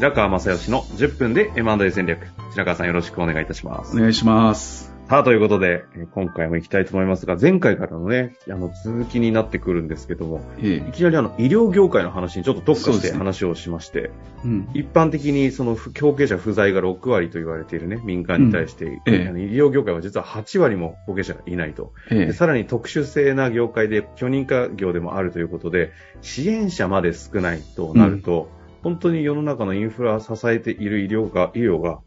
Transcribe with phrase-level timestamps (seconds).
[0.00, 2.26] 白川正義の10分で M&A 戦略。
[2.52, 3.94] 白川さんよろしくお願いいたします。
[3.94, 4.94] お願いします。
[5.10, 14.10] さあ、ということで、えー今回も行きたいと思いますが、前回からのね、あの、続きになってくるんですけども、えいきなりあの、医療業界の話にちょっと特化して話をしまして、
[14.42, 14.70] うん。
[14.72, 21.92] 一般的にその不後継者不在が6割と言われているね、民間に対して、ええあの医療業界は実は8割も後継者がいないと。
[22.32, 28.48] さらに特殊性な業界で許認可業でもあるということで、支援者まで少ないとなると、
[28.82, 32.00] 本当に世の中のインフラを支えている医療が、医療が、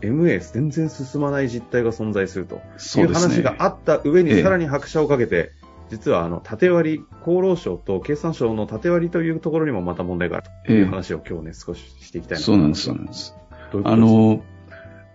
[0.00, 2.60] MA 全然進まない実態が存在すると
[3.00, 5.52] いう話があった上に、ええさらに拍車をかけて、
[5.90, 13.26] 実はあの、縦割り、厚労省と経産省の縦割りというところにもまた問題があるというええ話を今日ね、少ししていきたいなとそうなんです、思います。
[13.28, 13.72] そうなんです。
[13.72, 14.42] どういうことあの、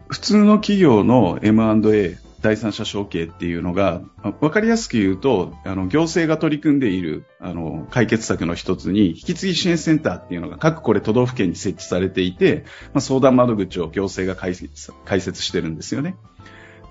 [0.08, 16.18] 普通の企業の M&A、第三者承継っていうのが、あわかりやすく言うと、あの、行政が取り組んでいる、あの、解決策の一つに、引き継ぎ支援センターっていうのが各これ都道府県に設置されていて、まあ、相談窓口を行政が開設開設してるんですよね。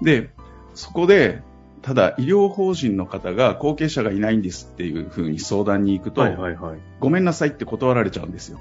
[0.01, 0.31] で、
[0.73, 1.43] そこで、
[1.83, 6.81] ただ医療法人の方が後継者がいないんですっていうふうに相談に行くと、はいはいはい。
[6.99, 8.59] ごめんなさいって断られちゃうんですよ。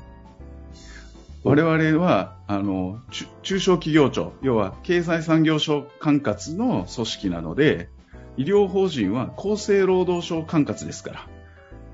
[1.44, 7.90] 我々は、あの、中中小企業庁、要は経済産業省管轄の組織なので、
[8.38, 11.28] 医療法人は厚生労働省管轄ですから、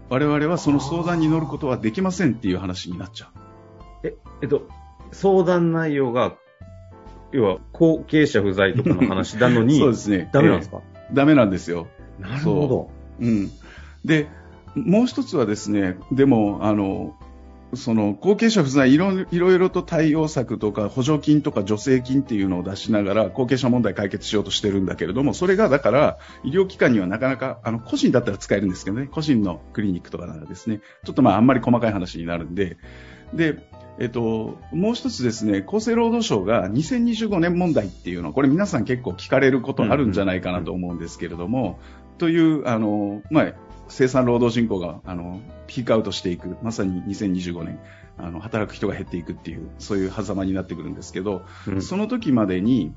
[0.10, 3.28] 我々はその相談に乗ることはできませんっていう話になっちゃ
[4.04, 4.08] う。
[4.08, 4.68] え、えっと、
[5.12, 6.36] 相談内容が、
[7.32, 10.30] 要は後継者不在とかの話なのに、 そうですね。
[10.34, 11.88] ダメなんですか、ええダメなんですよ。
[12.20, 12.90] なるほど。
[13.22, 13.50] うん。
[14.04, 14.28] で、
[14.76, 17.16] もう一つはですね、でも、あの、
[17.76, 29.08] その後継者不在いろいろと対応策とか補助金とか助成金っていうのを出しながら後継者問題解決しようとしてるんだけれどもそれがだから医療機関にはなかなかあの個人だったら使えるんですけどね。
[29.08, 30.80] 個人のクリニックとかならですね。
[31.06, 32.78] ちょっとまああんまり細かい話になるんで。
[33.34, 33.68] で
[34.00, 41.80] えっと、もう一つですね、厚生労働省が2025年問題っていうの、これ皆さん結構聞かれることあるんじゃないかなと思うんですけれども、
[42.20, 43.54] という、あの、まあ、
[43.90, 47.80] 生産労働人口が、あの、ピークアウトしていく、まさに2025年、
[48.18, 51.82] あの、働く人が減っていくっていう、そういう狭間になってくるんですけど、うん。
[51.82, 52.94] その時までに、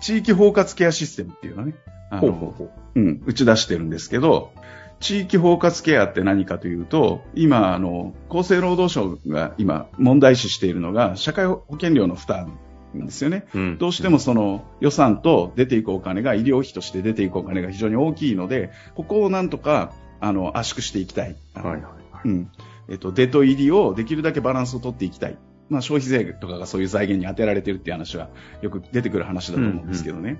[0.00, 1.74] 地域包括ケアシステムっていうのね、
[2.10, 4.52] あのほうん、打ち出してるんですけど、
[5.00, 12.58] 地域包括ケアって何かというと、今、あの、厚生労働省が今問題視しているのが、社会保険料の負担
[12.94, 13.44] ですよね。
[13.54, 13.78] うん。
[13.78, 21.36] どうしてもその予算と出ていくお金が医療費として出ていくお金が非常に大きいので、ここをなんとか、あの、圧縮していきたい。
[21.54, 21.88] はいはいは
[22.24, 22.28] い。
[22.28, 22.50] うん。
[22.88, 25.36] えっと、出と入りをできるだけバランスを取っていきたい。
[25.68, 28.30] まあ、消費税とかがそういう財源に当てられてるっていう話は
[28.62, 30.38] よく出てくる話だと思うんですけどね。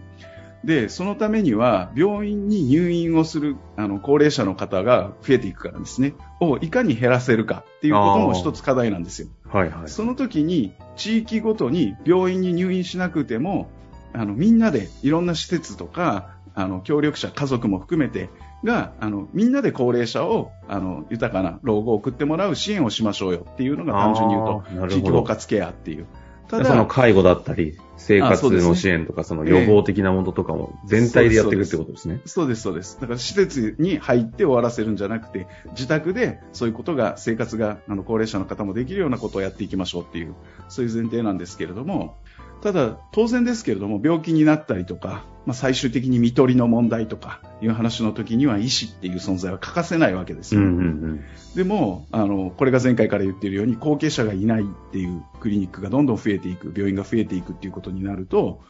[0.64, 9.28] で、そのためには、病院に入院をする、あの、高齢者の方が増えていくからですね、をいかに減らせるかっていうことも一つ課題なんですよ。
[9.48, 9.88] はいはい。
[9.88, 13.70] その時に、地域ごとに病院に入院しなくても、
[14.12, 18.30] あの、みんなでいろんな施設とか、あの、協力者、家族も含めて、
[18.64, 26.06] が、あの、みんなで高齢者を、あの、豊かな老後を送ってもらう支援をしましょうよっていうのが単純に言うとあーなるほど、地域包括ケアっていう。
[26.48, 32.22] たその介護だったり、生活の支援とか、その予防的なものとかも全体でやっていくってことですね。
[32.24, 32.98] そうです、そうです。
[33.00, 40.34] だから施設に入って終わらせるんじゃなくて、自宅でそういうことが、生活が、あの、高齢者の方もできるようなことをやっていきましょうっていう、
[40.68, 42.16] そういう前提なんですけれども、
[42.62, 50.60] ただ、当然ですけれども、病気になったりとか、まあ、最終的に看取りの問題とかいう話の時には医師っていう存在は欠かせないわけですよ。
[50.60, 51.20] うんうん
[51.54, 58.60] でも、あの、これが前回から言っているように、後継者がいないっていうクリニックがどんどん増えていく、病院が増えていくっていうことになると、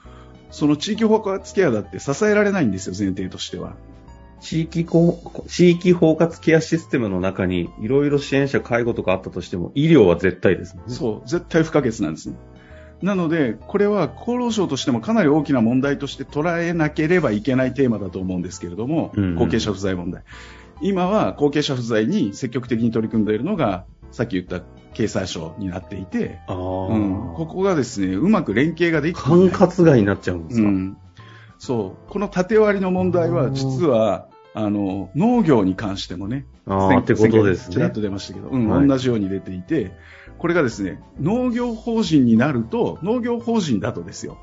[0.51, 3.75] その地域包括ケアだって支えられないんですよ、前提としては。
[4.41, 10.83] 地域こ地域包括ケアシステムの中に、いろいろ支援者、介護とかあったとしても、医療は絶対ですね。
[10.87, 12.37] そう、絶対不可欠なんですね。
[13.03, 19.25] なので、これは厚労省としてもかなり大きな問題として捉えなければいけないテーマだと思うんですけれども、うん。
[19.25, 20.25] うん後継者不在問題。
[20.81, 24.63] 今は後継者不在に積極的に取り組んでいるのが、さっき言った
[24.95, 30.97] 経済省になっていて、うん、ここがですね、うまく連携ができて管轄外になっちゃうんですか、うん、
[31.59, 32.11] そう。
[32.11, 38.01] この縦割りの問題は、実は、あの、農業に関してもね、ああ、ってことですねちらっと。
[38.01, 39.93] 出ましたけど、うんはい同じように出ていて、
[40.39, 44.39] これがですね、農業法人になると、農業法人だとですよ、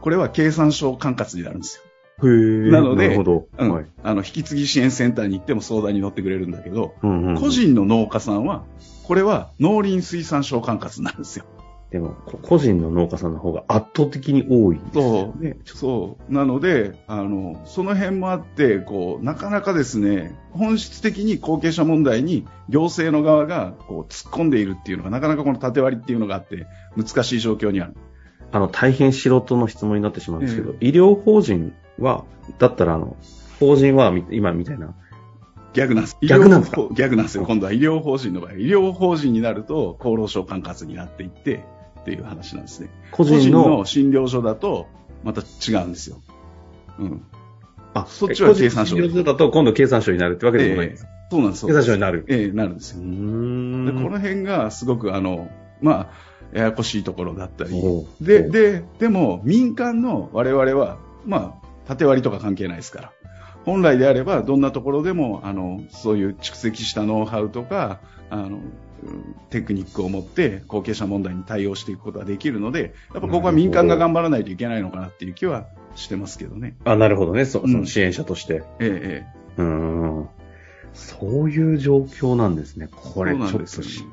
[0.00, 1.82] これは経産省管轄になるんですよ。
[2.18, 3.46] へーなのでなるほど。
[3.58, 3.70] うん。
[3.70, 3.86] はい。
[4.02, 8.64] あの、引き継ぎ支援センターに行っても相談に乗ってくれるんだけど、うんうんうん個人の農家さんは、
[9.04, 11.44] これは農林水産省管轄なんですよ。
[11.96, 15.56] でも、こ個人の農家さんの方が圧倒的に多いですよね。
[15.64, 16.32] そう。
[16.32, 26.66] なので、あの、その辺もあって、こう、なかなかですね、本質的に後継者問題に行政の側が、こう、突っ込んでいるっていうのが、なかなかこの縦割りっていうのがあって、
[26.98, 27.94] 難しい状況にある。
[28.52, 32.26] あの、大変素人の質問になってしまうんですけど、医療法人は、
[32.58, 33.16] だったらあの、
[33.58, 34.94] 法人はみ今みたいな、
[35.72, 36.16] 逆なんです。
[36.22, 36.88] 逆なんですか？
[36.94, 37.44] 逆なんですよ。
[37.44, 38.52] 今度は医療法人の場合。
[38.52, 41.64] 医療法人になると、厚労省管轄になっていって、
[42.06, 42.88] っていう話なんですね。
[43.10, 44.86] 個個人人のの、診療所だと、
[45.24, 46.22] また違うんですよ。
[47.00, 47.22] うん。
[47.94, 51.06] あ、そっちは経産省診療所だと今度経産省になるってわけでもないんです。
[51.32, 52.24] そうなんです経産省になる。
[52.28, 53.02] ええなるんですよう。
[53.02, 53.86] ーん。
[53.86, 55.50] でこの辺がすごくあの、
[55.80, 56.12] ま
[56.54, 57.70] あ、ややこしいところだったり。
[58.20, 63.12] で、で、でも民間の我々は、まあ、縦割りとか関係ないですから。
[63.64, 67.98] 本来であれば、どんなところでも、あの、そういう蓄積したノウハウとか、
[68.30, 68.72] あの、うん
[69.50, 76.76] テクニックを持って後継者問題に対応していくことができるので、やっぱここは民間が頑張らないといけないのかなっていう気はしてますけどね。
[76.84, 77.44] あ、なるほどね。
[77.44, 78.62] そうんその支援者として。
[78.80, 79.26] ええ
[79.58, 79.64] えうー
[80.22, 80.28] ん。
[80.94, 82.88] そういう状況なんですね。
[82.90, 84.04] これちょっとし、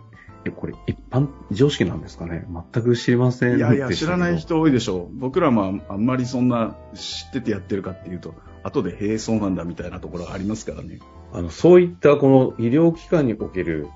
[0.45, 5.09] え、これ一般常識なんですかね全く知りませんえいやいや、知らない人多いでしょう。
[5.13, 10.99] 僕らもあんまりそんな知っててやってるかっていうと、後で、へえ、そうなんだみたいなところがありますからね。
[11.31, 13.87] あの、そういったこの医療機関における、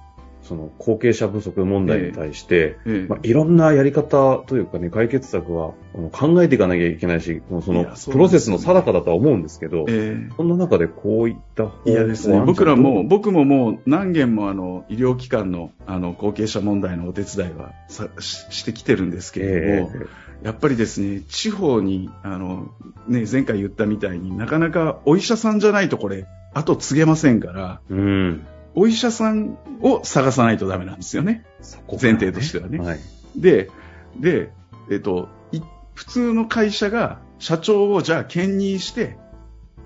[0.47, 3.05] その後継者不足問題に対して、ええ。
[3.07, 5.73] まあ、いろんなやり方というかね、解決策は
[6.11, 20.07] 考えていかなきゃいけないし、もうそのプロセスの定かだとは思うんですけど、えそんな中でこういった方えいやですね、僕らも、僕ももう何件もあの、医療機関のあの、後継者問題のお手伝いはさししてきてるんですけれども、え
[20.43, 22.71] やっぱりですね、地方に、あの、
[23.07, 28.47] ね、前回言ったみたいになかなかお医者さんじゃないとこれ、後継げませんから、えうん。
[28.79, 31.44] お医者さんを探さないとダメなんですよね。
[31.62, 33.00] そこ前提としてはねはい。
[33.35, 33.71] で、
[34.19, 34.51] で、
[34.91, 35.62] えっと、い
[35.95, 39.18] 普通の会社が社長をじゃあ兼任して、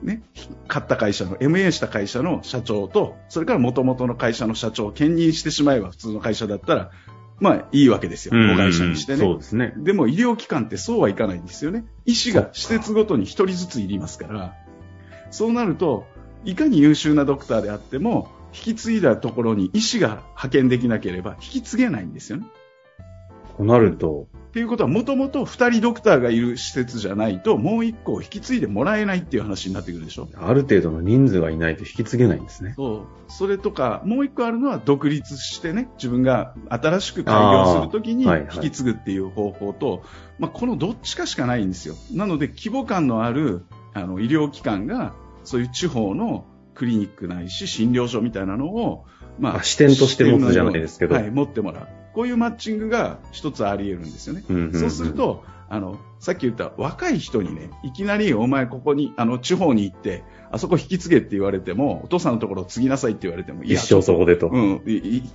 [0.04, 0.24] ね、
[0.68, 6.92] 買った会社の、MA した会社の社長と、それから元々の会社の社長を兼任してしまえば普通の会社だったら、
[7.40, 8.34] まあいいわけですよ。
[8.34, 9.20] 子会社にしてね。
[9.20, 9.74] そうですね。
[9.78, 11.86] でも医療機関ってそうはいかないんですよね。
[12.06, 14.54] 医師が施設ごとに一人ずついりますから、
[15.30, 16.06] そうなると、
[16.44, 22.46] いかに優秀なドクターであっても、引き継いだところに医師が派遣できなければ引き継げないんですよね。
[23.58, 30.28] となると、っていうことは、もともと二人ドクターがいる施設じゃないと、もう一個引き継いでもらえないっていう話になってくるでしょ。
[30.36, 32.74] ある程度の人数がいないと引き継げないんですね。
[32.76, 33.32] そう。
[33.32, 40.04] それとか、もう一個あるのは独立してね、自分が新しく開業するときに引き継ぐっていう方法と、
[40.38, 41.96] まあ、このどっちかしかないんですよ。
[42.12, 43.64] なので、規模感のある、
[43.94, 45.14] あの、医療機関が、
[45.46, 46.46] そういう地方の
[46.82, 49.06] クリニックないし、診療所みたいなのを、
[49.38, 51.88] まあ視点として持つじゃないですけどはい、持ってもらう。
[52.16, 54.44] こういうマッチングが一つあり得るんですよね。
[54.50, 64.48] うんうんうんそうすると、あの、さっき言った若い人にね、いきなりお前ここに、あの、地方に行って、あそこ引き継げって言われても、お父さんのところを継ぎなさいって言われても、いや一生そこでと。
[64.48, 64.82] うん、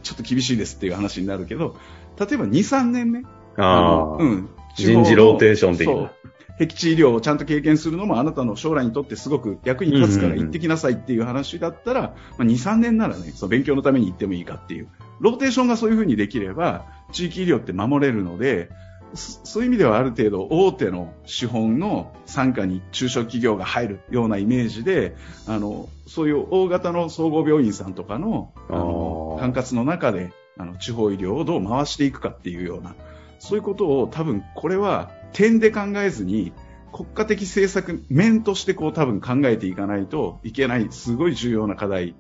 [0.02, 1.76] ちょっと厳しいですっていう話になるけど、
[2.19, 3.22] 例えば2、3年ね、
[3.56, 6.10] ああ、のうん、人事ローテーション的な。
[6.58, 14.89] 僻地医療をちゃんと経験するのもあなたの将来にとってすごく役に立つから行ってきなさいっていう話だったら、まあ、2、3年ならね、その勉強のために行ってもいいかっていう。
[15.20, 18.70] ローテーションがそういうふうにできれば、地域医療って守れるので、
[19.15, 25.15] そそういう意味ではある程度大手の資本の傘下に中小企業が入るようなイメージで、
[25.46, 32.94] あの、そういう大型の総合病院さんとかの、あの管轄の中で、あの、地方医療をどう回していくかっていうような、
[33.39, 36.53] そういうことを多分これは点で考えずに、
[36.93, 42.15] 国家的政策面としてこう多分考えていかないといけない、すごい重要な課題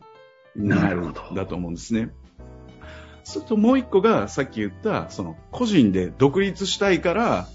[0.54, 2.10] になるんだと思うんですね。
[3.24, 7.48] それともう一個がさっき言った、その個人で独立したいから、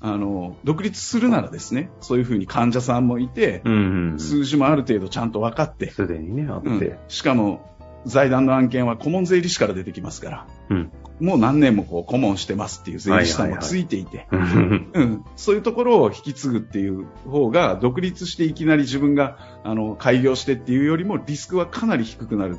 [0.00, 4.20] あの、独立するならですね、そういうふうに患者さんもいて、うんうんうん。
[4.20, 6.68] 数字もある程度ちゃんと分かって、すでにね、あって。
[6.68, 7.66] うんしかも
[8.06, 22.58] 財団の案件は顧問税理士から出てきますから、うんもう何年もこう顧問してますっていう税理士さんもついていて、うんうん、そういうところを引き継ぐっていう方が、独立していきなり自分があの開業してっていうよりもリスクはかなり低くなる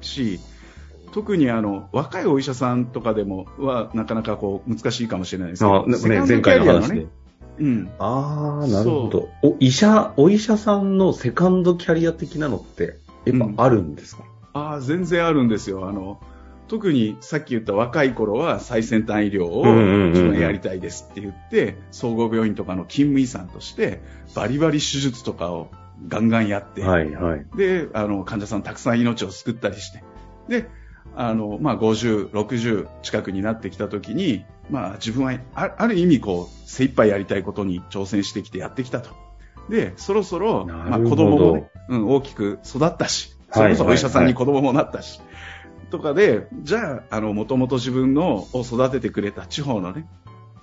[0.00, 0.40] し、
[1.12, 7.06] 特にあの若いお医者さんとかでもはなかなかこう難しいかもしれないですけど、あね前回の話で。
[7.60, 9.28] うん、ああ、なるほど。
[9.42, 14.22] お医者、お医者さんのセカンドキャリア的なのって、やっぱあるんですか、
[14.52, 15.88] ああ、全然あるんですよ。
[15.88, 16.20] あの、
[16.68, 19.64] 特にさっき言った若い頃は最先端医療を
[20.10, 24.00] 自分はやりたいですって言って、総合病院とかの勤務医さんとして、
[24.34, 25.70] バリバリ手術とかを
[26.06, 27.46] ガンガンやって、はいはい。
[27.56, 30.04] で、あの、患者さんたくさん命を救ったりして、
[30.48, 30.68] で、
[31.16, 39.10] あの、まあ、50、60近くになってきた時に、まあ、自分はあある意味こう、精一杯やりたいことに挑戦してきてやってきたと。
[39.68, 45.20] で、そろそろ、まあ、子供もね、うん、大きく育ったし、それこそお医者さんに子供もなったし、
[45.90, 50.06] とかで、じゃあ、あの、もともと自分のを育ててくれた地方のね、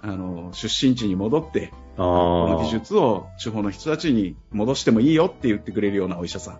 [0.02, 2.64] あの、出身地に戻って、あこのあ。
[2.64, 6.60] 技術を地方の人たちに戻してもいいよって言ってくれるようなお医者さん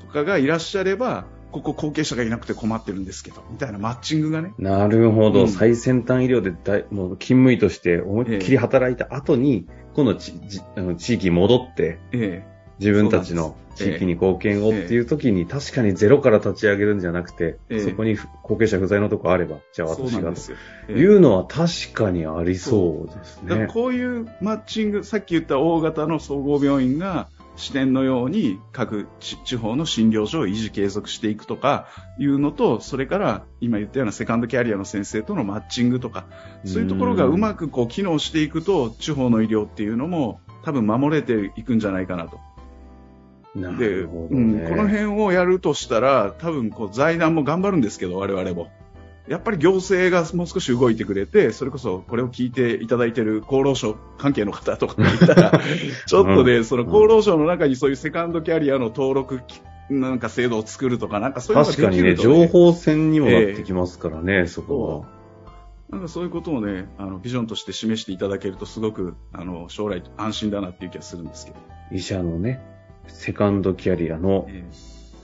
[0.00, 5.48] とかがいらっしゃれば、ここ後継者がいなくて困ってるんですけど、みたいなマッチングがね、なるほど、うん。
[5.48, 12.42] 最先端医療で大もう勤務医として思いっきり働いた後に、今度ちじあの地域に戻って、え
[12.78, 17.80] 自分たちの地域に貢献をっていう時に、確かにゼロから立ち上げるんじゃなくて、ええ。
[17.80, 20.92] そこに後継者不在のとこあれば、じゃあ私がと。
[20.92, 23.68] いうのは確かにありそうですね。
[23.72, 31.86] こういうマッチング、さっき言った大型の総合病院が支店のように各地地方の診療所を維持継続していくとか
[32.18, 36.26] いうのと、それから今言ったようなセカンドキャリアの先生とのマッチングとか、
[36.64, 42.38] そういうところがうまくこう機能していくと、地方の医療っていうのも多分守れていくんじゃないかなと。
[43.54, 44.68] なで、うん、ね。
[44.68, 48.70] この辺をやるとしたら、多分こう財団も頑張るんですけど、我々も。
[49.28, 55.52] やっぱり行政がもう少し動いてくれて、それこそこれを聞いていただいている厚労省関係の方とかがいたら、
[56.06, 65.04] ちょっとね、その厚労省の中にそういうセカンドキャリアの登録きなんか制度を作るとか、なんかそういうのが確かにね、できると、情報戦にもなってきますからね、そこ
[65.90, 71.58] なんかそういうことをね、あの、ビジョンとして示していただけるとすごく、あの、将来安心だなっていう気がするんですけど。
[71.58, 71.64] は。
[71.92, 72.62] 医者のね、
[73.06, 74.64] セカンドキャリアのえ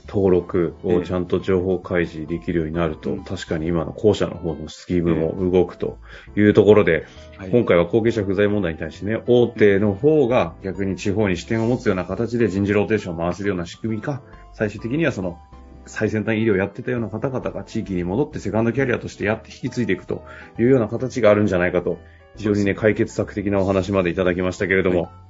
[0.09, 3.23] 登録ええをちゃんと情報開示できるようになると、うん。
[3.23, 5.99] 確かに今の後者の方のスキームも動くと
[6.35, 7.05] いうところで、
[7.35, 7.51] えはい。
[7.51, 15.37] 今回は後継者不在問題に対してね、大手の方が逆に地方に視点を持つような形で人事ローテーションを回せるような仕組みか、最終的にはその
[15.85, 20.23] 最先端医療をやってたような方々が地域に戻ってセカンドキャリアとしてやって引き継いでいくと
[20.59, 21.99] いうような形があるんじゃないかと、
[22.35, 25.28] 非常にね、解決策的なお話までいただきましたけれども、は一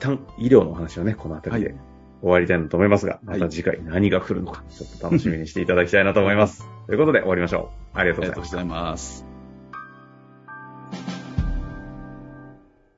[0.00, 1.80] 旦医療のお話をね、この辺りではい
[2.20, 6.68] 終わりたいなと思いますが、まはいた次回何が来るのか、ちょっと楽しみにしていただきたいなと思います。
[6.86, 7.98] ということで終わりましょう。
[7.98, 9.29] ありがとうございましたありがとうございます。